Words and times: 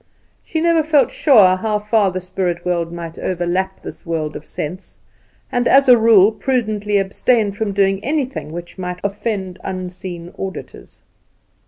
She 0.41 0.59
never 0.61 0.81
felt 0.81 1.11
sure 1.11 1.57
how 1.57 1.77
far 1.77 2.09
the 2.09 2.19
spirit 2.19 2.65
world 2.65 2.91
might 2.91 3.19
overlap 3.19 3.81
this 3.83 4.03
world 4.03 4.35
of 4.35 4.47
sense, 4.47 4.99
and, 5.51 5.67
as 5.67 5.87
a 5.87 5.95
rule, 5.95 6.31
prudently 6.31 6.97
abstained 6.97 7.55
from 7.55 7.71
doing 7.71 8.03
anything 8.03 8.51
which 8.51 8.79
might 8.79 8.99
offend 9.03 9.59
unseen 9.63 10.33
auditors. 10.39 11.03